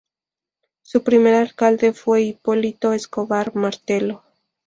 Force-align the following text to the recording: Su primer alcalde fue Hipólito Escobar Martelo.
Su 0.81 1.03
primer 1.03 1.35
alcalde 1.35 1.93
fue 1.93 2.23
Hipólito 2.23 2.91
Escobar 2.91 3.53
Martelo. 3.53 4.23